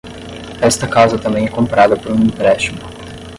[0.63, 2.79] Esta casa também é comprada por um empréstimo.